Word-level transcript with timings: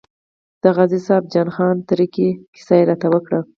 د 0.63 0.65
غازي 0.75 0.99
صاحب 1.07 1.25
جان 1.33 1.49
خان 1.55 1.75
تره 1.89 2.05
کې 2.13 2.27
کیسه 2.53 2.73
یې 2.79 2.83
راته 2.89 3.07
وکړه. 3.11 3.39